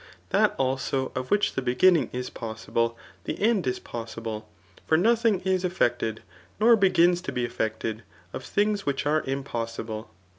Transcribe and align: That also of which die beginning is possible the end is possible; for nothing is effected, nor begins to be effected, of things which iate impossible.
That 0.31 0.55
also 0.57 1.11
of 1.13 1.29
which 1.29 1.53
die 1.55 1.61
beginning 1.61 2.09
is 2.11 2.31
possible 2.31 2.97
the 3.25 3.39
end 3.39 3.67
is 3.67 3.77
possible; 3.77 4.49
for 4.87 4.97
nothing 4.97 5.41
is 5.41 5.63
effected, 5.63 6.23
nor 6.59 6.75
begins 6.75 7.21
to 7.21 7.31
be 7.31 7.45
effected, 7.45 8.01
of 8.33 8.43
things 8.43 8.83
which 8.83 9.03
iate 9.03 9.27
impossible. 9.27 10.09